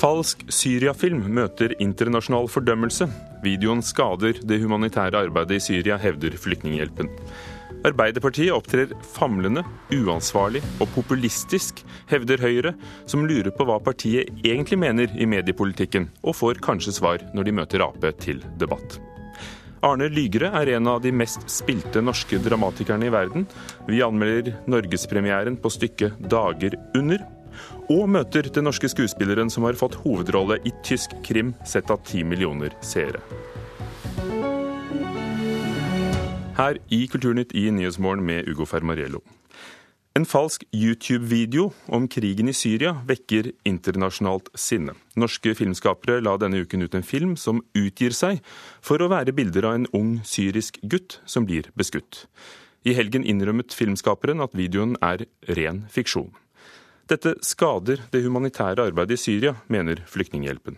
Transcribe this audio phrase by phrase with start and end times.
[0.00, 3.04] Falsk Syria-film møter internasjonal fordømmelse.
[3.44, 7.10] Videoen skader det humanitære arbeidet i Syria, hevder Flyktninghjelpen.
[7.84, 9.60] Arbeiderpartiet opptrer famlende,
[9.92, 12.72] uansvarlig og populistisk, hevder Høyre,
[13.04, 17.54] som lurer på hva partiet egentlig mener i mediepolitikken, og får kanskje svar når de
[17.60, 18.96] møter Ap til debatt.
[19.84, 23.46] Arne Lygre er en av de mest spilte norske dramatikerne i verden.
[23.88, 27.39] Vi anmelder norgespremieren på stykket 'Dager under',
[27.90, 32.24] og møter den norske skuespilleren som har fått hovedrolle i tysk krim sett av ti
[32.24, 33.22] millioner seere.
[36.60, 39.22] Her i Kulturnytt i Nyhetsmorgen med Ugo Fermariello.
[40.18, 44.96] En falsk YouTube-video om krigen i Syria vekker internasjonalt sinne.
[45.14, 48.42] Norske filmskapere la denne uken ut en film som utgir seg
[48.82, 52.24] for å være bilder av en ung syrisk gutt som blir beskutt.
[52.82, 56.32] I helgen innrømmet filmskaperen at videoen er ren fiksjon.
[57.10, 60.76] Dette skader det humanitære arbeidet i Syria, mener Flyktninghjelpen.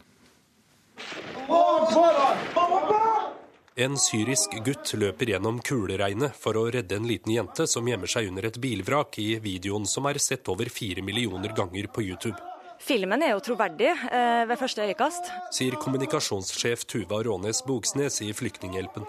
[3.83, 8.29] En syrisk gutt løper gjennom kuleregnet for å redde en liten jente som gjemmer seg
[8.29, 12.37] under et bilvrak i videoen som er sett over fire millioner ganger på YouTube.
[12.83, 15.33] Filmen er jo troverdig eh, ved første øyekast.
[15.55, 19.09] Sier kommunikasjonssjef Tuva Rånes Bogsnes i Flyktninghjelpen.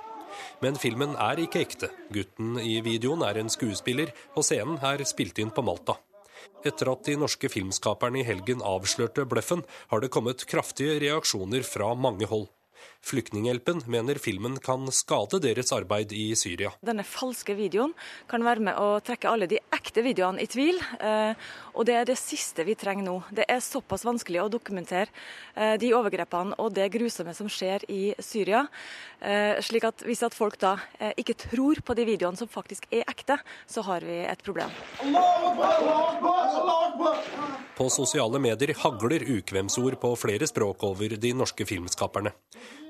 [0.64, 1.92] Men filmen er ikke ekte.
[2.14, 5.98] Gutten i videoen er en skuespiller, og scenen er spilt inn på Malta.
[6.64, 11.94] Etter at de norske filmskaperne i helgen avslørte bløffen, har det kommet kraftige reaksjoner fra
[11.96, 12.48] mange hold.
[13.04, 16.70] Flyktninghjelpen mener filmen kan skade deres arbeid i Syria.
[16.80, 17.92] Denne falske videoen
[18.32, 20.80] kan være med å trekke alle de ekte videoene i tvil.
[21.04, 21.36] Eh,
[21.76, 23.18] og det er det siste vi trenger nå.
[23.36, 25.12] Det er såpass vanskelig å dokumentere
[25.54, 28.64] eh, de overgrepene og det grusomme som skjer i Syria.
[29.20, 30.78] Eh, slik at hvis at folk da
[31.20, 33.36] ikke tror på de videoene som faktisk er ekte,
[33.68, 34.72] så har vi et problem.
[37.76, 42.32] På sosiale medier hagler ukvemsord på flere språk over de norske filmskaperne.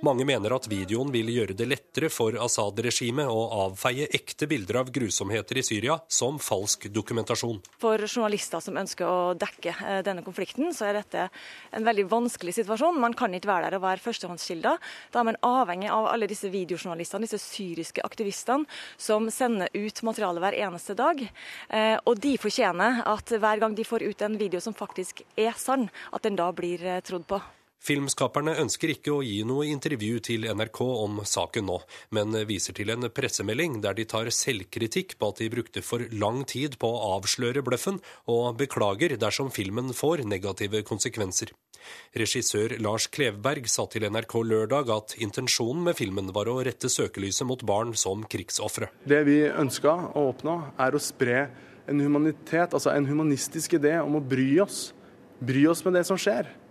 [0.04, 4.90] Mange mener at videoen vil gjøre det lettere for Assad-regimet å avfeie ekte bilder av
[4.92, 7.62] grusomheter i Syria som falsk dokumentasjon.
[7.80, 11.30] For journalister som ønsker å dekke eh, denne konflikten, så er dette
[11.72, 13.00] en veldig vanskelig situasjon.
[13.00, 14.92] Man kan ikke være der og være førstehåndskilder.
[15.16, 18.68] Da er man avhengig av alle disse videojournalistene, disse syriske aktivistene,
[19.00, 21.24] som sender ut materiale hver eneste dag.
[21.24, 25.56] Eh, og de fortjener at hver gang de får ut en video som faktisk er
[25.56, 27.40] sann, at den da blir eh, trodd på.
[27.84, 31.82] Filmskaperne ønsker ikke å gi noe intervju til NRK om saken nå,
[32.16, 36.46] men viser til en pressemelding der de tar selvkritikk på at de brukte for lang
[36.48, 38.00] tid på å avsløre bløffen,
[38.32, 41.52] og beklager dersom filmen får negative konsekvenser.
[42.16, 47.44] Regissør Lars Klevberg sa til NRK lørdag at intensjonen med filmen var å rette søkelyset
[47.50, 48.94] mot barn som krigsofre.
[49.04, 51.48] Det vi ønska å oppnå, er å spre
[51.92, 54.94] en humanitet, altså en humanistisk idé om å bry oss.
[55.44, 56.63] Bry oss med det som skjer.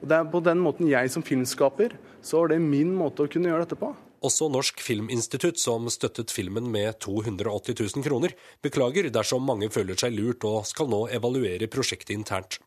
[0.00, 3.30] Og Det er på den måten jeg som filmskaper, så var det min måte å
[3.30, 3.92] kunne gjøre dette på.
[4.20, 8.34] Også Norsk Filminstitutt, som støttet filmen med 280 000 kroner,
[8.64, 12.58] beklager dersom mange føler seg lurt og skal nå evaluere prosjektet internt.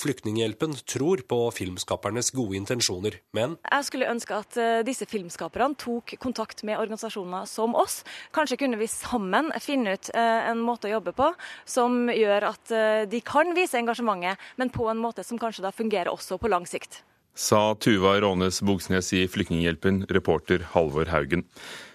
[0.00, 6.16] Flyktninghjelpen tror på filmskapernes gode intensjoner, men Jeg skulle ønske at eh, disse filmskaperne tok
[6.22, 8.02] kontakt med organisasjoner som oss.
[8.34, 11.30] Kanskje kunne vi sammen finne ut eh, en måte å jobbe på
[11.64, 15.74] som gjør at eh, de kan vise engasjementet, men på en måte som kanskje da
[15.74, 17.04] fungerer også på lang sikt.
[17.34, 21.42] Sa Tuva Rånes Bogsnes i Flyktninghjelpen, reporter Halvor Haugen.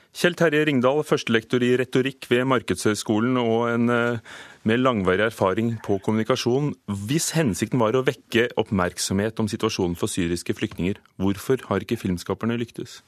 [0.09, 3.91] Kjell Terje Ringdal, førstelektor i retorikk ved Markedshøgskolen og en
[4.67, 6.73] med langvarig erfaring på kommunikasjon.
[7.09, 12.57] Hvis hensikten var å vekke oppmerksomhet om situasjonen for syriske flyktninger, hvorfor har ikke filmskaperne
[12.59, 12.99] lyktes?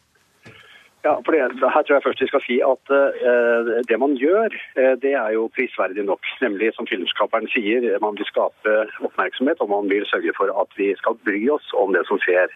[1.01, 1.41] Ja, for det,
[1.73, 5.31] her tror jeg først vi skal si at uh, Det man gjør, uh, det er
[5.33, 6.27] jo prisverdig nok.
[6.45, 8.75] Nemlig som filmskaperen sier, man vil skape
[9.07, 12.53] oppmerksomhet og man vil sørge for at vi skal bry oss om det som skjer.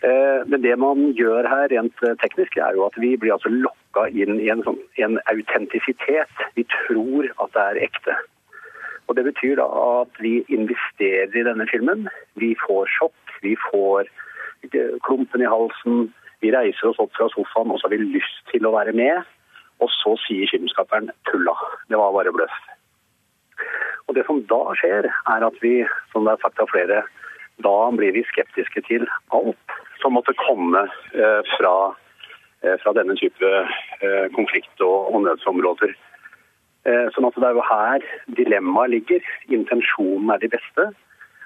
[0.00, 4.16] Uh, men det man gjør her rent teknisk, er jo at vi blir altså lokket
[4.16, 6.44] inn i en, sånn, en autentisitet.
[6.56, 8.16] Vi tror at det er ekte.
[9.10, 12.06] Og Det betyr da at vi investerer i denne filmen.
[12.38, 14.06] Vi får sjokk, vi får
[15.02, 16.12] klumpen i halsen.
[16.40, 19.26] Vi reiser oss opp fra sofaen og så har vi lyst til å være med.
[19.82, 21.56] Og så sier filmskaperen tulla.
[21.90, 22.60] Det var bare bløff.
[24.06, 25.74] Og Det som da skjer, er at vi,
[26.12, 27.02] som det er sagt av flere,
[27.66, 31.74] da blir vi skeptiske til alt som måtte komme eh, fra
[32.62, 33.46] Eh, fra denne type
[34.04, 35.96] eh, konflikt- og nødsområder.
[37.12, 38.04] Sånn at Det er jo her
[38.36, 39.24] dilemmaet ligger.
[39.52, 40.86] Intensjonen er de beste.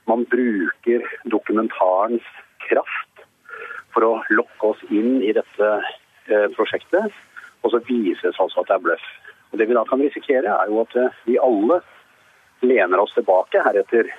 [0.06, 2.22] Man bruker dokumentarens
[2.68, 3.24] kraft
[3.90, 5.70] for å lokke oss inn i dette
[6.54, 7.10] prosjektet.
[7.66, 9.08] Og så vises altså at det er bløff.
[9.50, 10.94] Og Det vi da kan risikere, er jo at
[11.26, 11.80] vi alle
[12.62, 14.14] lener oss tilbake heretter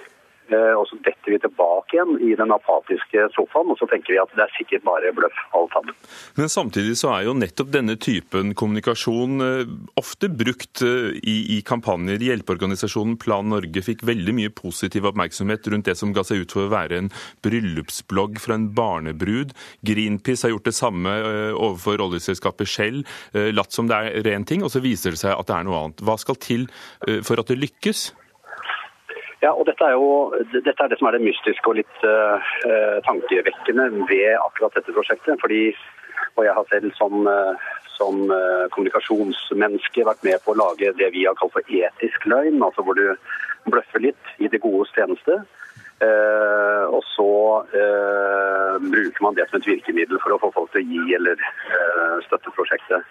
[0.53, 4.33] og så detter vi tilbake igjen i den apatiske sofaen, og så tenker vi at
[4.37, 5.95] det er sikkert bare bløff alt sammen.
[6.37, 11.59] Men samtidig så er jo nettopp denne typen kommunikasjon eh, ofte brukt eh, i, i
[11.65, 12.21] kampanjer.
[12.27, 16.67] Hjelpeorganisasjonen Plan Norge fikk veldig mye positiv oppmerksomhet rundt det som ga seg ut for
[16.67, 17.11] å være en
[17.45, 19.55] bryllupsblogg fra en barnebrud.
[19.87, 21.15] Greenpeace har gjort det samme
[21.55, 23.01] overfor oljeselskapet Shell,
[23.55, 25.81] latt som det er ren ting, og så viser det seg at det er noe
[25.81, 26.03] annet.
[26.05, 26.67] Hva skal til
[27.25, 28.07] for at det lykkes?
[29.45, 32.53] Ja, og dette er jo dette er det som er det mystiske og litt uh,
[33.05, 35.37] tankevekkende ved akkurat dette prosjektet.
[35.41, 35.75] fordi
[36.35, 41.11] og jeg har selv som, uh, som uh, kommunikasjonsmenneske vært med på å lage det
[41.13, 43.13] vi har kalt for etisk løgn, altså hvor du
[43.69, 45.43] bløffer litt i det godes tjeneste.
[46.95, 47.29] og så
[48.83, 51.39] bruker man det som et virkemiddel for å få folk til å gi eller
[52.27, 53.07] støtte prosjektet.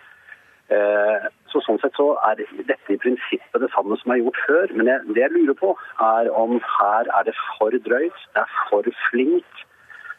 [0.72, 1.25] Eh,
[1.55, 4.73] så Sånn sett så er dette i prinsippet det samme som er gjort før.
[4.75, 5.71] Men jeg, det jeg lurer på,
[6.03, 9.65] er om her er det for drøyt, det er for flinkt.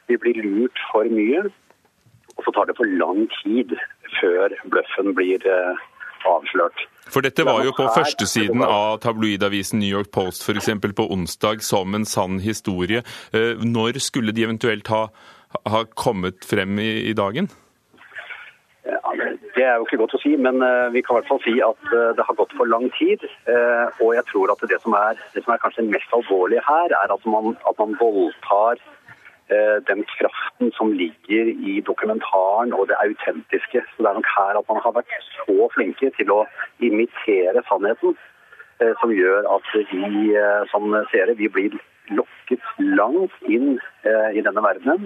[0.08, 1.46] Vi blir lurt for mye.
[2.36, 3.76] Og så tar det for lang tid
[4.20, 5.84] før bløffen blir eh,
[6.28, 6.84] avslørt.
[7.12, 10.72] For dette var jo på førstesiden av tabloidavisen New York Post f.eks.
[10.98, 13.04] på onsdag som en sann historie.
[13.36, 15.06] Uh, når skulle de eventuelt ha,
[15.70, 17.52] ha kommet frem i, i dagen?
[19.56, 21.54] Det er jo ikke godt å si, men eh, vi kan i hvert fall si
[21.63, 23.22] at eh, det har gått for lang tid.
[23.48, 26.92] Eh, og jeg tror at det som er, det som er kanskje mest alvorlige her,
[27.00, 28.84] er at man, at man voldtar
[29.86, 33.84] den kraften som ligger i dokumentaren og det autentiske.
[33.86, 36.40] Så Det er nok her at man har vært så flinke til å
[36.81, 38.16] imitere sannheten,
[39.04, 40.34] som gjør at vi
[40.72, 41.78] som seere vi blir
[42.18, 42.66] lokket
[42.98, 43.78] langt inn
[44.34, 45.06] i denne verdenen.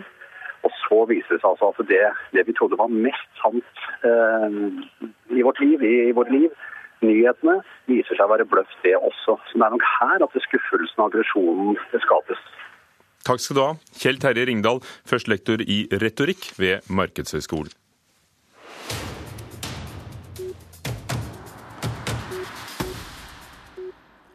[0.67, 2.01] Og så viser det seg altså at det,
[2.35, 4.57] det vi trodde var mest sant eh,
[5.35, 6.51] i vårt liv, i, i vårt liv,
[7.05, 9.37] nyhetene, viser seg å være bløff, det også.
[9.49, 12.41] Så det er nok her at skuffelsen og aggresjonen skapes.
[13.27, 17.75] Takk skal du ha, Kjell Terje Ringdal, førstelektor i retorikk ved Markedshøgskolen.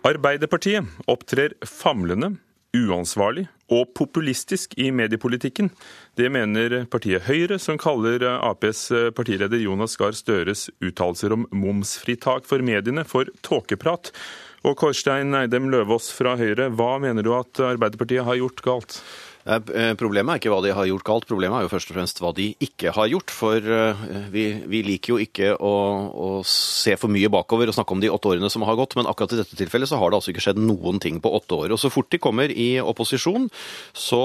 [0.04, 2.34] Arbeiderpartiet opptrer famlende
[2.74, 5.70] uansvarlig og populistisk i mediepolitikken.
[6.18, 12.64] Det mener partiet Høyre, som kaller Aps partileder Jonas Gahr Støres uttalelser om momsfritak for
[12.64, 14.12] mediene for tåkeprat.
[14.64, 19.00] Og Kårstein Eidem Løvaas fra Høyre, hva mener du at Arbeiderpartiet har gjort galt?
[19.44, 22.20] Eh, problemet er ikke hva de har gjort galt, problemet er jo først og fremst
[22.22, 23.32] hva de ikke har gjort.
[23.34, 25.74] For eh, vi, vi liker jo ikke å,
[26.08, 29.08] å, se for mye bakover og snakke om de åtte årene som har gått, men
[29.10, 31.74] akkurat i dette tilfellet så har det altså ikke skjedd noen ting på åtte år.
[31.76, 33.50] Og så fort de kommer i opposisjon,
[33.92, 34.22] så,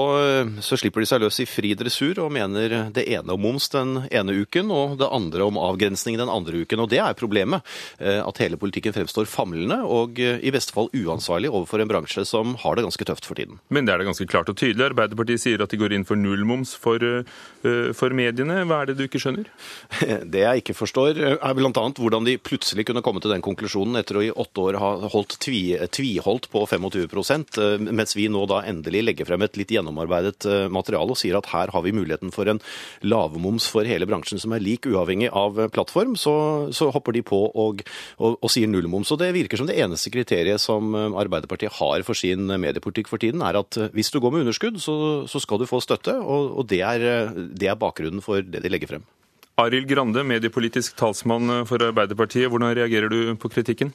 [0.64, 4.06] så slipper de seg løs i fri dressur og mener det ene om moms den
[4.08, 6.84] ene uken og det andre om avgrensning den andre uken.
[6.84, 7.66] Og det er problemet.
[7.98, 12.54] Eh, at hele politikken fremstår famlende og i beste fall uansvarlig overfor en bransje som
[12.62, 13.60] har det ganske tøft for tiden.
[13.68, 14.90] Men det er det ganske klart og tydelig.
[14.90, 18.62] Arbeid Arbeiderpartiet sier at de går inn for nullmoms for, eh, for mediene.
[18.68, 19.48] Hva er det du ikke skjønner?
[20.30, 21.70] Det jeg ikke forstår, er bl.a.
[21.72, 25.38] hvordan de plutselig kunne komme til den konklusjonen etter å i åtte år ha holdt
[25.42, 30.46] tvi, tviholdt på 25 eh, mens vi nå da endelig legger frem et litt gjennomarbeidet
[30.46, 32.62] eh, materiale og sier at her har vi muligheten for en
[33.02, 37.42] lavmoms for hele bransjen som er lik uavhengig av plattform, så, så hopper de på
[37.50, 37.82] og,
[38.18, 39.10] og, og sier nullmoms.
[39.10, 43.42] Og det virker som det eneste kriteriet som Arbeiderpartiet har for sin mediepolitikk for tiden,
[43.44, 44.99] er at hvis du går med underskudd, så
[45.30, 48.72] så, skal du få støtte, og, og det, er, det, er, bakgrunnen for det de
[48.72, 49.08] legger frem.
[49.60, 52.48] Arild Grande, mediepolitisk talsmann for Arbeiderpartiet.
[52.48, 53.92] Hvordan reagerer du på kritikken?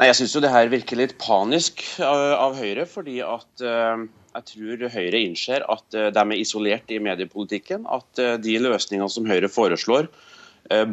[0.00, 2.18] Nei, Jeg syns det her virker litt panisk av,
[2.48, 2.86] av Høyre.
[2.88, 7.84] fordi at uh, jeg tror Høyre innser at uh, de er isolert i mediepolitikken.
[7.86, 10.08] At uh, de løsningene som Høyre foreslår,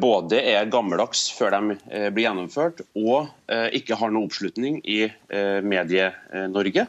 [0.01, 1.75] både er gammeldags før de
[2.11, 3.29] blir gjennomført, og
[3.77, 6.87] ikke har noe oppslutning i Medie-Norge.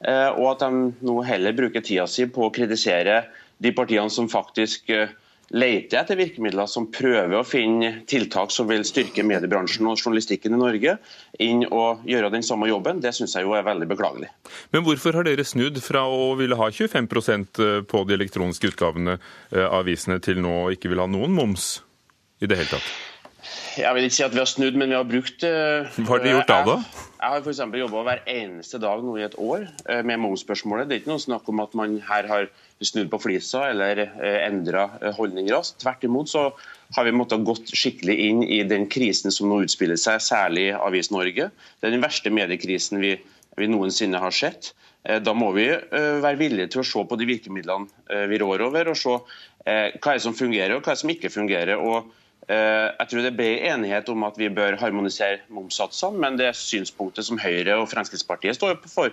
[0.00, 3.24] Eh, og at de nå heller bruker tida si på å kritisere
[3.60, 5.12] de partiene som faktisk eh,
[5.52, 10.60] leter etter virkemidler som prøver å finne tiltak som vil styrke mediebransjen og journalistikken i
[10.60, 10.94] Norge,
[11.42, 14.30] inn og gjøre den samme jobben, det syns jeg jo er veldig beklagelig.
[14.72, 19.18] Men hvorfor har dere snudd fra å ville ha 25 eh, på de elektroniske utgavene
[19.50, 21.80] av avisene, til nå ikke vil ha noen moms
[22.40, 22.90] i det hele tatt?
[23.78, 26.40] Jeg vil ikke si at vi har snudd, men vi har brukt Hva har dere
[26.40, 27.06] gjort da, da?
[27.20, 27.58] Jeg har f.eks.
[27.76, 30.86] jobba hver eneste dag nå i et år eh, med momsspørsmålet.
[30.88, 32.46] Det er ikke noe snakk om at man her har
[32.80, 35.82] snudd på flisa eller eh, endra eh, holdning raskt.
[35.82, 36.46] Tvert imot så
[36.96, 40.78] har vi måttet gått skikkelig inn i den krisen som nå utspiller seg, særlig i
[40.78, 41.50] Avis-Norge.
[41.52, 43.12] Det er den verste mediekrisen vi,
[43.60, 44.72] vi noensinne har sett.
[45.00, 48.98] Da må vi være villige til å se på de virkemidlene vi rår over, og
[49.00, 49.14] se
[49.64, 51.80] hva er som fungerer og hva som ikke fungerer.
[51.80, 52.10] Og
[52.48, 57.26] Jeg tror det er bred enighet om at vi bør harmonisere momssatsene, men det synspunktet
[57.28, 59.12] som Høyre og Fremskrittspartiet står for,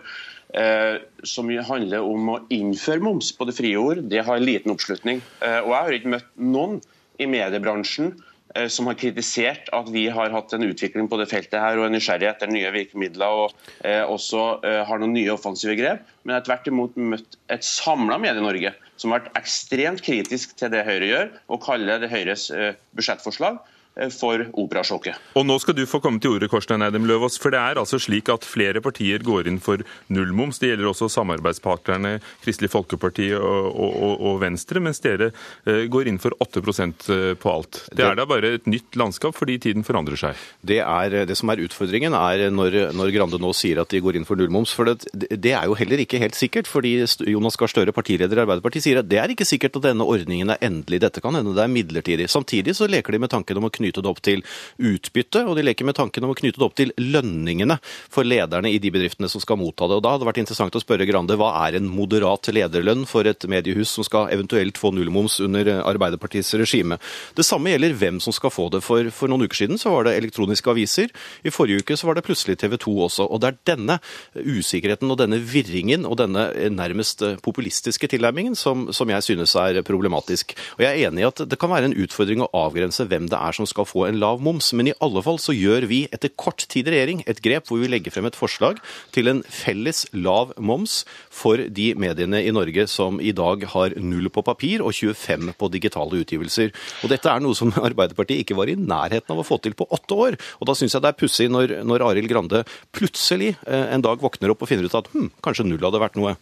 [1.27, 5.22] som handler om å innføre moms på det frie ord, det har liten oppslutning.
[5.43, 6.79] Og Jeg har ikke møtt noen
[7.22, 8.26] i mediebransjen Eh,
[8.71, 11.95] som har kritisert at vi har hatt en utvikling på det feltet her og en
[11.95, 16.03] nysgjerrighet etter nye virkemidler og eh, også eh, har noen nye offensive grep.
[16.23, 20.73] Men jeg har tvert imot møtt et samla Medie-Norge som har vært ekstremt kritisk til
[20.73, 23.76] det Høyre gjør, og kaller det Høyres eh, budsjettforslag Eh,
[24.13, 25.17] for operasjokket.
[25.37, 27.37] Og Nå skal du få komme til ordet, Korstein Eidem Løvaas.
[27.41, 29.81] For det er altså slik at flere partier går inn for
[30.13, 30.59] nullmoms.
[30.61, 35.31] Det gjelder også samarbeidspartnerne Kristelig Folkeparti og, og, og Venstre, mens dere
[35.65, 37.81] eh, går inn for 8 eh, på alt.
[37.91, 40.45] Det er da bare et nytt landskap fordi tiden forandrer seg?
[40.61, 44.19] Det, er, det som er utfordringen, er når, når, Grande nå sier at de går
[44.19, 44.73] inn for nullmoms.
[44.77, 48.43] For det, det er jo heller ikke helt sikkert, fordi Jonas Gahr Støre, partileder i
[48.43, 51.01] Arbeiderpartiet, sier at det er ikke sikkert at denne ordningen er endelig.
[51.01, 52.29] Dette kan hende det er midlertidig.
[52.29, 54.44] Samtidig så leker de med tanken om å knytte knytte det opp til
[54.77, 58.70] utbytte, og de leker med tanken om å knytte det opp til lønningene for lederne
[58.72, 59.98] i de bedriftene som skal motta det.
[59.98, 63.27] Og Da hadde det vært interessant å spørre Grande hva er en moderat lederlønn for
[63.27, 67.00] et mediehus som skal eventuelt få nullmoms under Arbeiderpartiets regime.
[67.38, 68.84] Det samme gjelder hvem som skal få det.
[68.86, 71.13] For, for noen uker siden så var det elektroniske aviser.
[71.48, 73.27] I forrige uke så var det plutselig TV 2 også.
[73.32, 74.00] Og det er denne
[74.36, 80.56] usikkerheten og denne virringen og denne nærmest populistiske tilnærmingen som, som jeg synes er problematisk.
[80.77, 83.39] Og jeg er enig i at det kan være en utfordring å avgrense hvem det
[83.39, 84.72] er som skal få en lav moms.
[84.74, 87.81] Men i alle fall så gjør vi etter kort tid i regjering et grep hvor
[87.81, 88.81] vi legger frem et forslag
[89.15, 94.31] til en felles lav moms for de mediene i Norge som i dag har null
[94.34, 96.74] på papir og 25 på digitale utgivelser.
[97.03, 99.89] Og dette er noe som Arbeiderpartiet ikke var i nærheten av å få til på
[99.93, 100.39] åtte år.
[100.60, 102.63] Og da syns jeg det er pussig når, når Arild Grande
[102.96, 106.17] plutselig eh, en dag våkner opp og finner ut at hm, kanskje null hadde vært
[106.19, 106.38] noe.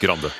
[0.00, 0.32] Grande.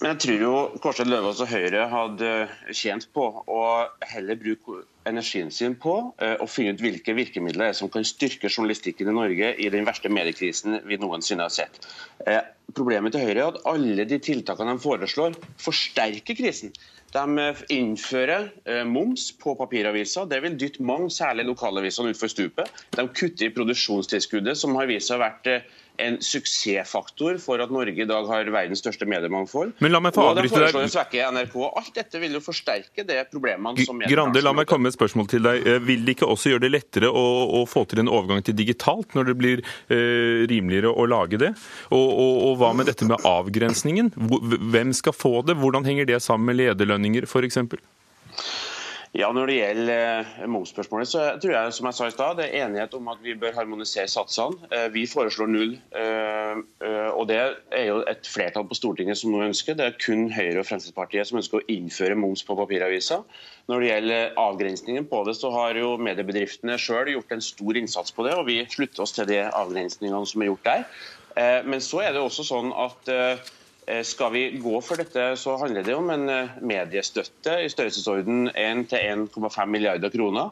[0.00, 2.28] Men jeg tror jo Kårstein Løvaas og Høyre hadde
[2.72, 3.64] tjent på å
[4.08, 4.78] heller bruke
[5.08, 5.92] energien sin på
[6.24, 10.08] eh, å finne ut hvilke virkemidler som kan styrke journalistikken i Norge i den verste
[10.12, 11.76] mediekrisen vi noensinne har sett.
[12.24, 12.40] Eh,
[12.72, 16.72] problemet til Høyre er at alle de tiltakene de foreslår, forsterker krisen.
[17.12, 18.48] De eh, innfører
[18.88, 20.30] moms på papiraviser.
[20.32, 22.72] Det vil dytte mange, særlig lokalavisene, utfor stupet.
[22.96, 25.52] De kutter i produksjonstilskuddet, som har vist seg å vært
[26.00, 29.74] en suksessfaktor for at Norge i dag har verdens største mediemangfold.
[29.84, 30.78] Men la meg få avbryte deg.
[30.92, 31.56] svekke NRK.
[31.68, 35.28] Alt dette vil jo forsterke det problemene som Grande, la meg komme med et spørsmål
[35.30, 35.66] til deg.
[35.66, 37.26] Eh, vil det ikke også gjøre det lettere å,
[37.60, 41.52] å få til en overgang til digitalt, når det blir eh, rimeligere å lage det?
[41.90, 44.12] Og, og, og, hva med dette med avgrensningen?
[44.16, 45.58] Hvem skal få det?
[45.60, 47.60] Hvordan henger det sammen med lederlønninger f.eks.?
[49.10, 52.44] Ja, Når det gjelder eh, momsspørsmålet, så tror jeg som jeg sa i sted, det
[52.46, 54.68] er enighet om at vi bør harmonisere satsene.
[54.70, 55.72] Eh, vi foreslår null.
[55.98, 56.60] Eh,
[57.10, 57.40] og Det
[57.74, 59.74] er jo et flertall på Stortinget som nå ønsker.
[59.74, 63.26] Det er kun Høyre og Fremskrittspartiet som ønsker å innføre moms på papiraviser.
[63.66, 68.14] Når det gjelder avgrensningen på det, så har jo mediebedriftene sjøl gjort en stor innsats
[68.14, 70.86] på det, og vi slutter oss til de avgrensningene som er gjort der.
[71.66, 73.10] Men så er det også sånn at
[74.04, 79.72] skal vi gå for dette, så handler det om en eh, mediestøtte i størrelsesorden 1-1,5
[79.72, 80.50] milliarder kroner.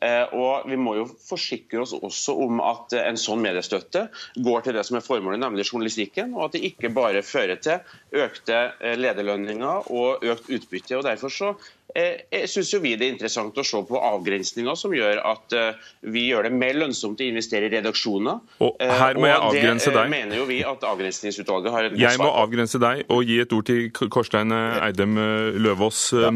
[0.00, 4.06] Eh, og Vi må jo forsikre oss også om at en sånn mediestøtte
[4.40, 8.22] går til det som er formålet, nemlig journalistikken, og at det ikke bare fører til
[8.24, 10.96] økte lederlønninger og økt utbytte.
[10.96, 11.52] og Derfor så
[11.94, 15.88] Eh, synes jo vi det er interessant å se på avgrensninger som gjør at eh,
[16.12, 18.38] vi gjør det mer lønnsomt å investere i redaksjoner.
[18.62, 19.98] Og her må jeg avgrense deg.
[19.98, 23.40] Det mener jo vi at avgrensningsutvalget har et godt Jeg må avgrense deg og gi
[23.42, 25.18] et ord til Korstein Eidem
[25.60, 26.02] Løvaas.
[26.14, 26.30] Ja.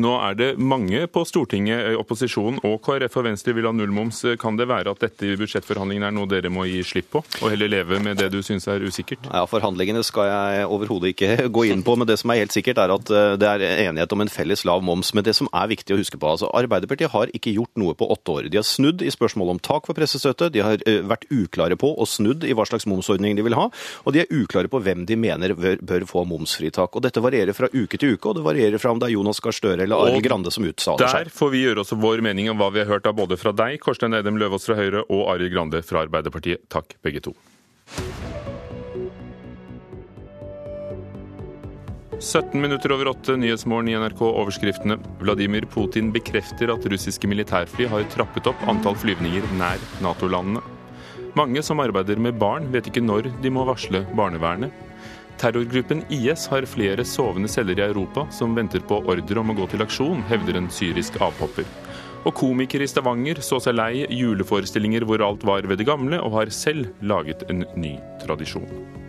[0.00, 4.22] Nå er det mange på Stortinget, opposisjonen og KrF og Venstre vil ha nullmoms.
[4.40, 7.50] Kan det være at dette i budsjettforhandlingene er noe dere må gi slipp på, og
[7.50, 9.26] heller leve med det du syns er usikkert?
[9.26, 12.78] Ja, Forhandlingene skal jeg overhodet ikke gå inn på, men det som er helt sikkert
[12.84, 15.14] er at det er enighet om en felles lav moms moms.
[15.14, 18.08] Men det som er viktig å huske på, altså Arbeiderpartiet har ikke gjort noe på
[18.10, 18.48] åtte år.
[18.50, 21.92] De har snudd i spørsmålet om tak for pressestøtte, de har uh, vært uklare på
[21.96, 23.68] og snudd i hva slags momsordning de vil ha,
[24.04, 26.96] og de er uklare på hvem de mener bør, få momsfritak.
[26.96, 29.40] Og Dette varierer fra uke til uke, og det varierer fra om det er Jonas
[29.42, 31.28] Gahr Støre eller Arild Grande som uttaler seg.
[31.28, 33.54] Der får vi gjøre også vår mening om hva vi har hørt av både fra
[33.56, 36.66] deg, Korstein Edem Løvaas fra Høyre, og Arild Grande fra Arbeiderpartiet.
[36.72, 37.36] Takk, begge to.
[42.20, 44.20] 17 minutter over åtte, Nyhetsmorgen i NRK.
[44.20, 44.98] Overskriftene.
[45.20, 50.60] Vladimir Putin bekrefter at russiske militærfly har trappet opp antall flyvninger nær Nato-landene.
[51.38, 54.68] Mange som arbeider med barn, vet ikke når de må varsle barnevernet.
[55.40, 59.70] Terrorgruppen IS har flere sovende celler i Europa som venter på ordre om å gå
[59.72, 61.64] til aksjon, hevder en syrisk avhopper.
[62.28, 66.36] Og komikere i Stavanger så seg lei juleforestillinger hvor alt var ved det gamle, og
[66.36, 68.99] har selv laget en ny tradisjon.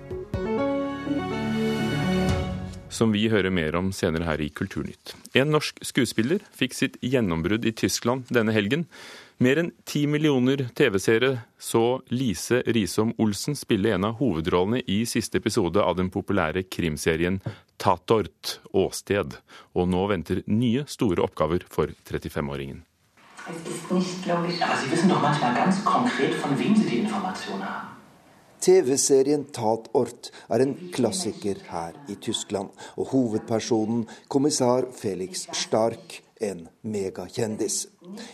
[2.91, 5.15] Som vi hører mer om senere her i Kulturnytt.
[5.33, 8.85] En norsk skuespiller fikk sitt gjennombrudd i Tyskland denne helgen.
[9.41, 15.39] Mer enn ti millioner TV-seere så Lise Risom Olsen spille en av hovedrollene i siste
[15.41, 17.39] episode av den populære krimserien
[17.81, 19.39] Tatort åsted.
[19.73, 22.83] Og nå venter nye store oppgaver for 35-åringen.
[28.61, 37.87] TV-serien Tatort er en klassiker her i Tyskland, og hovedpersonen, kommissar Felix Stark, en megakjendis.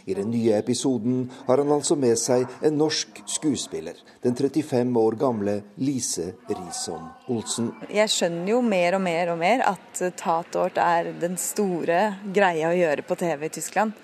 [0.06, 5.18] I den nye episoden har han altså med seg en norsk skuespiller, den 35 år
[5.20, 7.74] gamle Lise Risom Olsen.
[7.92, 12.04] Jeg skjønner jo mer og mer og mer at Tatort er den store
[12.36, 13.98] greia å gjøre på TV i Tyskland.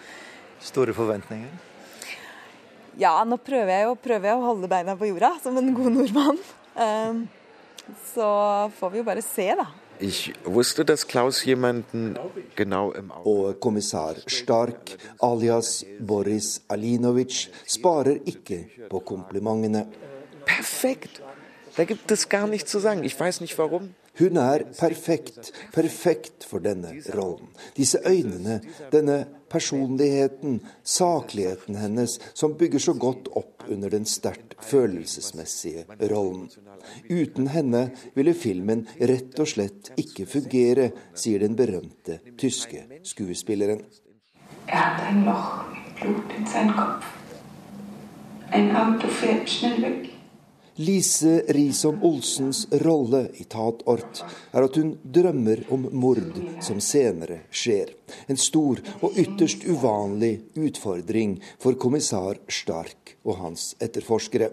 [0.63, 1.72] Store forventninger?
[2.99, 5.95] Ja, nå prøver jeg, jo, prøver jeg å holde beina på jorda som en god
[5.95, 6.41] nordmann.
[6.73, 7.23] Um,
[8.13, 8.27] så
[8.77, 9.69] får vi jo bare se, da.
[9.99, 12.17] Ich wusste, dass Klaus jemanden
[12.55, 19.85] genau im Auge Og kommissær Stark, alias Boris Alinovic, sparer ikke på komplimentene.
[20.45, 21.21] Perfekt!
[21.77, 23.03] Da gibt es gar nichts zu sagen.
[23.03, 23.95] Ich weiß nicht warum.
[24.19, 27.49] Hun er perfekt, perfekt for denne rollen.
[27.77, 28.59] Disse øynene,
[28.91, 36.49] denne personligheten, sakligheten hennes, som bygger så godt opp under den sterkt følelsesmessige rollen.
[37.09, 43.81] Uten henne ville filmen rett og slett ikke fungere, sier den berømte tyske skuespilleren.
[44.67, 47.05] Er hadde en Loch mit Blut in seinen Kopf.
[48.51, 50.12] Ein Auto fährt schnell weg.
[50.75, 57.91] Lise Risom Olsens rolle i Tatort er at hun drømmer om mord som senere skjer.
[58.25, 64.49] En stor og ytterst uvanlig utfordring for kommissær Stark og hans etterforskere.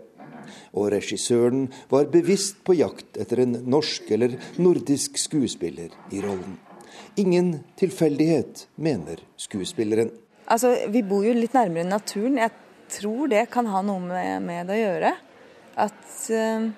[0.76, 6.58] Og regissøren var bevisst på jakt etter en norsk eller nordisk skuespiller i rollen.
[7.16, 10.12] Ingen tilfeldighet, mener skuespilleren.
[10.44, 12.36] Altså, Vi bor jo litt nærmere naturen.
[12.36, 12.52] Jeg
[12.92, 15.16] tror det kan ha noe med, med det å gjøre.
[15.80, 16.70] At uh,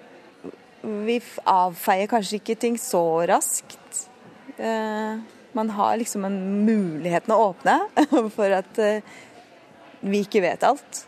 [1.06, 4.04] vi avfeier kanskje ikke ting så raskt.
[4.58, 7.78] Uh, man har liksom en muligheten å åpne
[8.36, 9.16] for at uh,
[10.02, 11.06] vi ikke vet alt.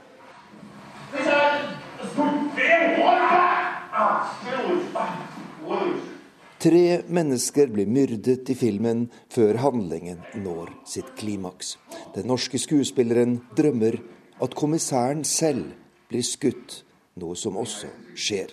[6.65, 11.75] Tre mennesker blir myrdet i filmen før handlingen når sitt klimaks.
[12.15, 13.99] Den norske skuespilleren drømmer
[14.43, 15.75] at kommissæren selv
[16.09, 16.84] blir skutt,
[17.21, 18.53] noe som også skjer.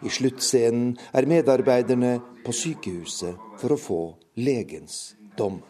[0.00, 4.00] I sluttscenen er medarbeiderne på sykehuset for å få
[4.40, 5.60] legens dom.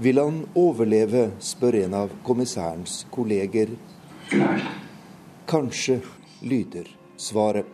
[0.00, 3.74] Vil han overleve, spør en av kommissærens kolleger.
[5.50, 6.00] Kanskje,
[6.44, 7.66] lyder svaret.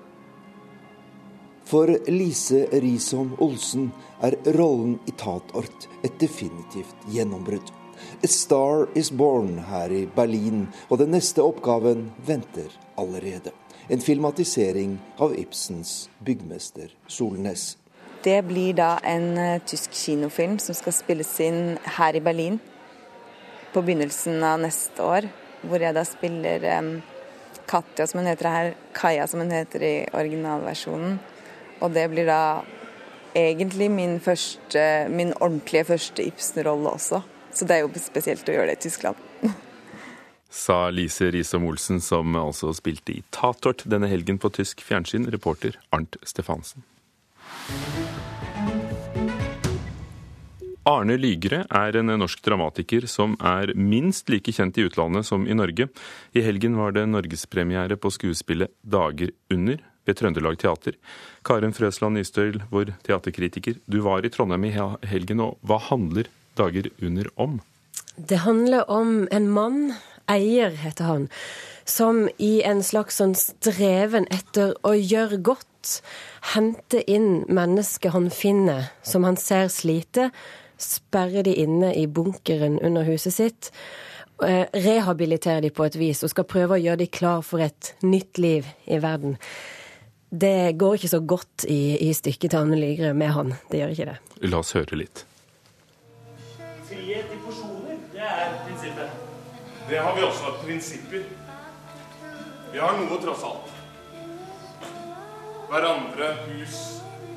[1.70, 3.92] For Lise Risholm Olsen
[4.26, 7.70] er rollen i Tatort et definitivt gjennombrudd.
[8.22, 13.52] A Star Is Born her i Berlin, og den neste oppgaven venter allerede.
[13.88, 17.76] En filmatisering av Ibsens byggmester Solnes.
[18.22, 22.58] Det blir da en uh, tysk kinofilm som skal spilles inn her i Berlin
[23.72, 25.30] på begynnelsen av neste år.
[25.64, 26.92] Hvor jeg da spiller um,
[27.70, 31.18] Katja, som hun heter her, Kaja, som hun heter i originalversjonen.
[31.80, 32.60] Og det blir da
[33.36, 37.22] egentlig min, første, min ordentlige første Ibsen-rolle også.
[37.52, 39.16] Så det er jo spesielt å gjøre det i Tyskland.
[40.50, 45.78] Sa Lise Risom Olsen, som altså spilte i Tatort denne helgen på tysk fjernsyn, reporter
[45.94, 46.82] Arnt Stefansen.
[50.90, 55.54] Arne Lygre er en norsk dramatiker som er minst like kjent i utlandet som i
[55.54, 55.86] Norge.
[56.34, 60.96] I helgen var det norgespremiere på skuespillet 'Dager under' ved Trøndelag Teater.
[61.44, 64.72] Karen Frøsland Nystøyl, vår teaterkritiker, du var i Trondheim i
[65.06, 66.26] helgen, og hva handler
[66.60, 67.60] 'Dager under' om?
[68.16, 69.94] Det handler om en mann,
[70.28, 71.28] Eier heter han,
[71.84, 76.02] som i en slags sånn streven etter å gjøre godt,
[76.52, 80.28] hente inn mennesker han finner som han ser slite,
[80.76, 83.72] sperrer de inne i bunkeren under huset sitt,
[84.40, 88.38] rehabiliterer de på et vis og skal prøve å gjøre de klar for et nytt
[88.40, 89.38] liv i verden.
[90.30, 93.56] Det går ikke så godt i, i stykket til Anne Lygre med han.
[93.72, 94.20] Det gjør ikke det.
[94.52, 95.24] La oss høre litt.
[96.90, 99.10] Frihet i porsjoner, det er prinsippet.
[99.88, 100.54] Det har vi også.
[100.64, 101.22] Prinsipper.
[102.72, 103.68] Vi har noe, tross alt.
[105.70, 106.78] Hverandre, hus,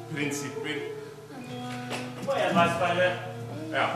[0.09, 0.79] prinsipper.
[2.27, 3.09] Og enveisperre.
[3.73, 3.87] Ja.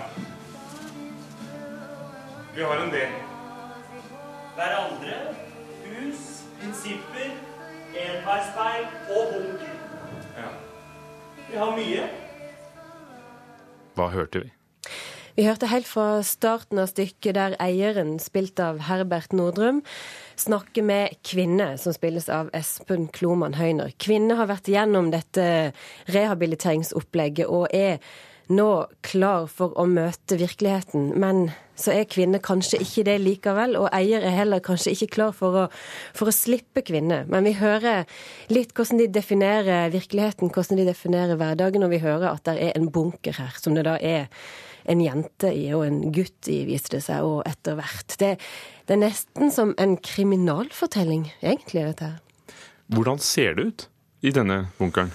[2.56, 3.16] Vi har en del.
[4.60, 5.18] Hverandre,
[5.88, 6.22] hus,
[6.60, 7.34] prinsipper,
[8.04, 9.74] enveisspeil og bunker.
[10.38, 10.54] Ja.
[11.50, 12.06] Vi har mye.
[13.98, 14.57] Hva hørte vi?
[15.38, 19.84] Vi hørte helt fra starten av stykket der eieren, spilt av Herbert Nordrum,
[20.34, 23.94] snakker med Kvinne, som spilles av Espen Kloman Høyner.
[24.02, 25.46] Kvinne har vært igjennom dette
[26.10, 28.02] rehabiliteringsopplegget og er
[28.50, 31.12] nå klar for å møte virkeligheten.
[31.22, 35.38] Men så er kvinne kanskje ikke det likevel, og eier er heller kanskje ikke klar
[35.38, 35.66] for å,
[36.18, 37.28] for å slippe kvinne.
[37.30, 38.08] Men vi hører
[38.50, 42.74] litt hvordan de definerer virkeligheten, hvordan de definerer hverdagen, og vi hører at det er
[42.74, 44.32] en bunker her, som det da er
[44.88, 48.18] en jente i og en gutt i, viste det seg, og etter hvert.
[48.20, 48.34] Det,
[48.88, 52.58] det er nesten som en kriminalfortelling, egentlig, dette her.
[52.96, 53.88] Hvordan ser det ut
[54.24, 55.12] i denne bunkeren?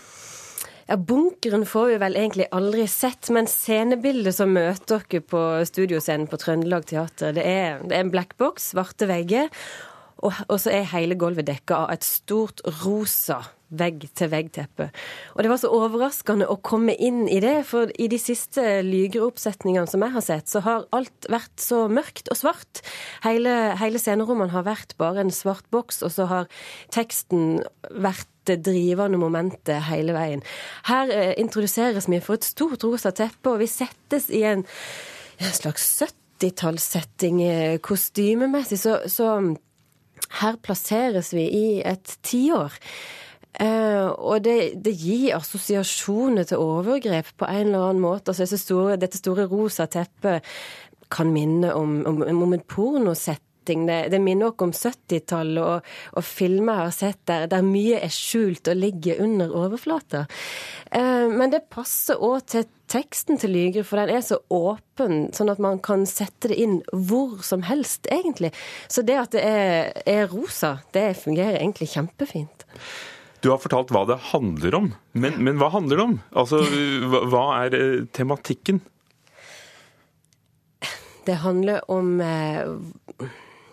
[0.90, 6.28] Ja, Bunkeren får vi vel egentlig aldri sett, men scenebildet som møter dere på studioscenen
[6.28, 9.48] på Trøndelag Teater, det er, det er en blackbox, svarte vegger,
[10.22, 14.88] og, og så er hele gulvet dekka av et stort rosa vegg-til-vegg-teppe.
[15.34, 19.88] Og det var så overraskende å komme inn i det, for i de siste Lyger-oppsetningene
[19.88, 22.82] som jeg har sett, så har alt vært så mørkt og svart.
[23.24, 26.52] Hele, hele scenerommene har vært bare en svart boks, og så har
[26.92, 30.42] teksten vært det drivende momentet hele veien.
[30.88, 34.66] Her eh, introduseres vi for et stort rosa teppe, og vi settes i en,
[35.38, 38.80] en slags 70-tallssetting eh, kostymemessig.
[38.82, 39.36] Så, så
[40.40, 42.78] her plasseres vi i et tiår.
[43.60, 48.32] Uh, og det, det, gir assosiasjoner til overgrep på en eller annen måte.
[48.32, 50.46] Altså, store, dette store rosa teppet
[51.12, 56.24] kan minne om, om, om en pornosett det, det, minner også om 70-tallet og, og,
[56.26, 60.24] filmer jeg har sett der, der mye er skjult og ligger under overflata.
[60.90, 65.52] Eh, men det passer òg til teksten til Lyger, for den er så åpen, sånn
[65.52, 68.52] at man kan sette det inn hvor som helst, egentlig.
[68.92, 72.66] Så det at det er, er rosa, det fungerer egentlig kjempefint.
[73.42, 76.18] Du har fortalt hva det handler om, men, men hva handler det om?
[76.38, 76.60] Altså,
[77.32, 78.82] hva er eh, tematikken?
[81.26, 82.66] Det handler om eh,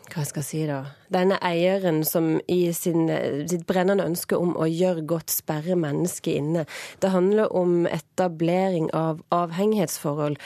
[0.10, 0.80] Hva skal jeg si, da?
[1.14, 3.10] Denne eieren som i sin,
[3.50, 6.66] sitt brennende ønske om å gjøre godt sperre mennesket inne.
[7.02, 10.40] Det handler om etablering av avhengighetsforhold.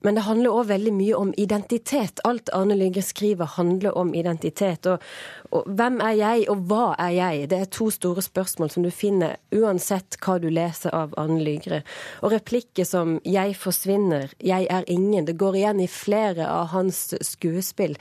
[0.00, 2.22] Men det handler òg veldig mye om identitet.
[2.24, 4.86] Alt Arne Lyngre skriver handler om identitet.
[4.88, 5.02] Og,
[5.50, 7.50] og, hvem er jeg, og hva er jeg?
[7.52, 11.82] Det er to store spørsmål som du finner uansett hva du leser av Arne Lygre.
[12.24, 17.14] Og replikker som 'jeg forsvinner', 'jeg er ingen', det går igjen i flere av hans
[17.20, 17.96] skuespill.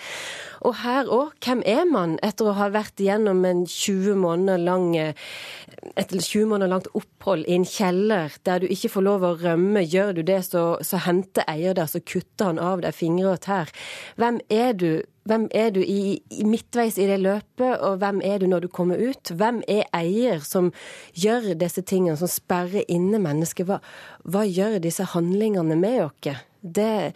[0.62, 4.96] Og her òg, hvem er man etter å ha vært igjennom en 20 måneder lang,
[4.96, 9.84] et 20 måneder langt opphold i en kjeller der du ikke får lov å rømme?
[9.84, 13.42] Gjør du det, så, så henter eier deg så kutter han av deg fingre og
[13.46, 13.72] tær.
[14.20, 14.92] Hvem er du?
[15.30, 18.70] Hvem er du i, i, midtveis i det løpet, og hvem er du når du
[18.74, 19.30] kommer ut?
[19.30, 20.72] Hvem er eier som
[21.14, 23.68] gjør disse tingene, som sperrer inne mennesker?
[23.70, 23.78] Hva,
[24.26, 26.40] hva gjør disse handlingene med oss?
[26.60, 27.14] Det,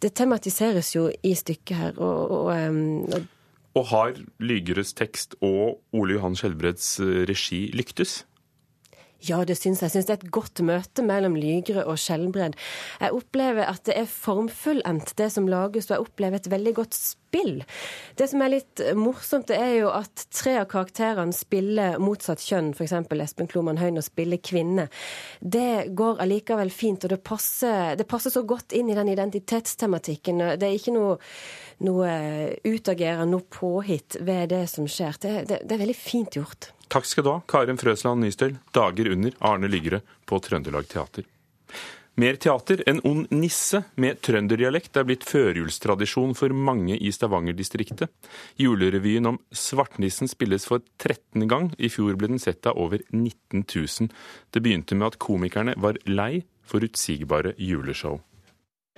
[0.00, 1.98] det, tematiseres jo i stykket her.
[1.98, 2.52] og, og,
[3.16, 3.26] og
[3.76, 8.22] og har Lygeres tekst og Ole Johan Skjelbreds eh, regi lyktes?
[9.24, 9.88] Ja, det syns jeg.
[9.88, 12.56] Jeg syns det er et godt møte mellom Lygre og Skjelbred.
[13.00, 16.98] Jeg opplever at det er formfullendt, det som lages, og jeg opplever et veldig godt
[16.98, 17.62] spill.
[18.18, 22.74] Det som er litt morsomt, det er jo at tre av karakterene spiller motsatt kjønn,
[22.76, 22.94] f.eks.
[23.26, 24.88] Espen Kloman Høyne spiller kvinne.
[25.40, 30.44] Det går allikevel fint, og det passer, det passer så godt inn i den identitetstematikken.
[30.60, 31.16] Det er ikke noe
[31.84, 32.10] noe
[32.64, 35.20] utagerende, noe påhitt ved det som skjer.
[35.20, 36.70] Det, det, det er veldig fint gjort.
[36.92, 38.58] Takk skal du ha, Karin Frøsland Nystøl.
[38.76, 41.26] Dager under Arne Lygre på Trøndelag Teater.
[42.16, 42.80] Mer teater.
[42.88, 48.08] En ond nisse med trønderdialekt er blitt førjulstradisjon for mange i Stavanger-distriktet.
[48.56, 51.44] Julerevyen om Svartnissen spilles for 13.
[51.44, 51.68] gang.
[51.76, 54.08] I fjor ble den sett av over 19 000.
[54.48, 58.22] Det begynte med at komikerne var lei forutsigbare juleshow.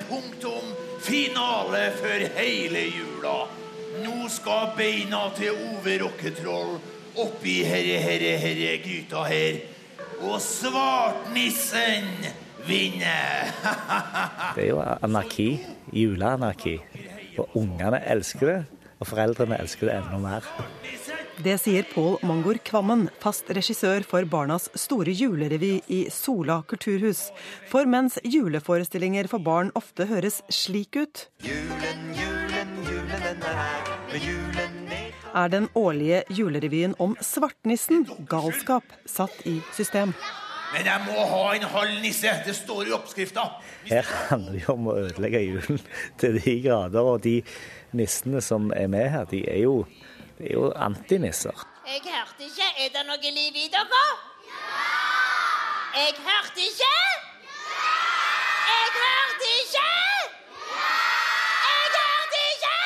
[0.06, 0.57] Punktum
[1.00, 3.38] finale for hele jula.
[4.04, 6.78] Nå skal beina til Ove Rocketroll
[7.18, 9.61] oppi herre, herre, herre gryta her.
[10.18, 12.08] Og svartnissen
[12.66, 13.52] vinner!
[14.56, 15.50] det er jo anarki.
[15.92, 16.76] Juleanarki.
[17.38, 18.58] Og ungene elsker det.
[18.98, 20.46] Og foreldrene elsker det enda mer.
[21.38, 27.29] Det sier Pål Mangor Kvammen, fast regissør for Barnas store julerevy i Sola kulturhus.
[27.70, 33.94] For mens juleforestillinger for barn ofte høres slik ut Julen, julen, julen, den er her.
[34.11, 34.79] Med julen
[35.38, 40.14] er den årlige julerevyen om svartnissen, galskap, satt i system.
[40.72, 42.33] Men jeg må ha en halv nisse!
[42.44, 43.46] Det står i oppskrifta.
[43.88, 45.81] Her handler det jo om å ødelegge julen
[46.20, 47.09] til de grader.
[47.14, 47.38] Og de
[47.96, 49.79] nissene som er med her, de er jo,
[50.38, 51.66] de er jo antinisser.
[51.87, 52.68] Jeg hørte ikke.
[52.85, 54.03] Er det noe liv i dere?
[54.46, 54.59] Ja!
[55.98, 56.92] Jeg hørte ikke!
[57.48, 57.55] Ja!
[58.70, 59.88] Jeg hørte ikke!
[61.66, 62.77] Jeg hørte ikke!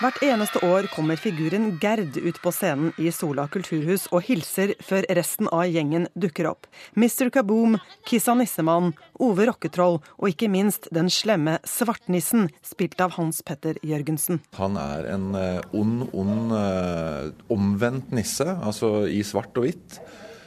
[0.00, 5.04] Hvert eneste år kommer figuren Gerd ut på scenen i Sola kulturhus og hilser før
[5.12, 6.64] resten av gjengen dukker opp.
[6.96, 7.28] Mr.
[7.34, 7.76] Kaboom,
[8.08, 14.40] Kissa Nissemann, Ove Rocketroll og ikke minst den slemme Svartnissen, spilt av Hans Petter Jørgensen.
[14.56, 20.00] Han er en eh, ond, ond, eh, omvendt nisse, altså i svart og hvitt,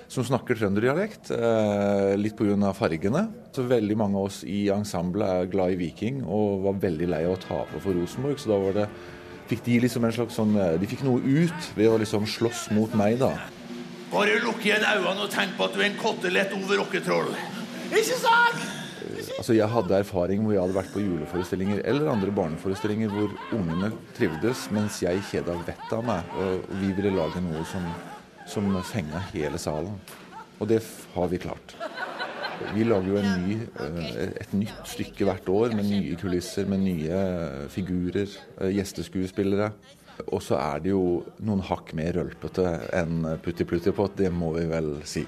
[0.10, 2.74] som snakker trønderdialekt, eh, litt pga.
[2.74, 3.28] fargene.
[3.54, 7.28] Så veldig mange av oss i ensemblet er glad i Viking og var veldig lei
[7.28, 8.94] av å tape for Rosenborg, så da var det
[9.50, 12.94] fikk de liksom en slags sånn De fikk noe ut ved å liksom slåss mot
[12.98, 13.34] meg, da.
[14.14, 17.32] Bare lukk igjen øynene og tenk på at du er en kotelett over Rocketroll.
[17.90, 18.64] Ikke sant?
[19.38, 23.90] Altså Jeg hadde erfaring hvor jeg hadde vært på juleforestillinger eller andre barneforestillinger hvor ungene
[24.18, 26.38] trivdes, mens jeg kjeda vettet av meg.
[26.40, 27.90] Og vi ville lage noe som,
[28.50, 29.98] som fenga hele salen.
[30.62, 30.80] Og det
[31.16, 31.76] har vi klart.
[32.74, 36.84] Vi lager jo en ny, eh, et nytt stykke hvert år med nye kulisser, med
[36.86, 37.20] nye
[37.74, 38.30] figurer,
[38.62, 39.72] eh, gjesteskuespillere.
[40.30, 44.54] Og så er det jo noen hakk mer rølpete enn Putti Plutti Pott, det må
[44.58, 45.26] vi vel si.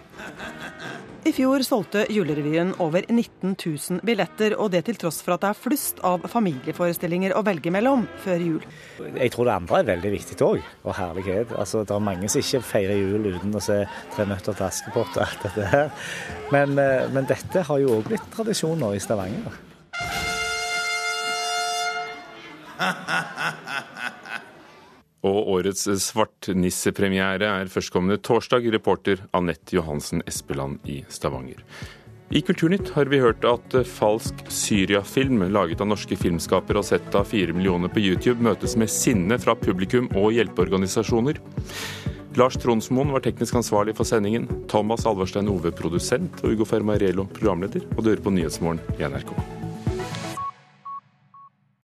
[1.25, 5.49] I fjor solgte julerevyen over 19 000 billetter, og det til tross for at det
[5.49, 8.67] er flust av familieforestillinger å velge mellom før jul.
[9.15, 11.55] Jeg tror det andre er veldig viktig òg, og herlighet.
[11.57, 13.79] Altså, det er mange som ikke feirer jul uten å se
[14.13, 15.89] 'Tre nøtter til Askepott' og alt dette her.
[16.51, 19.53] Men, eh, men dette har jo òg blitt tradisjoner i Stavanger.
[25.25, 31.63] Og årets svartnissepremiere er førstkommende torsdag, reporter Anette Johansen Espeland i Stavanger.
[32.33, 37.29] I Kulturnytt har vi hørt at falsk Syria-film laget av norske filmskapere og sett av
[37.29, 41.41] fire millioner på YouTube møtes med sinne fra publikum og hjelpeorganisasjoner.
[42.35, 44.49] Lars Tronsmoen var teknisk ansvarlig for sendingen.
[44.67, 47.85] Thomas Alverstein Ove produsent og Ugo Fermarello programleder.
[47.95, 49.54] Og du hører på Nyhetsmorgen i NRK.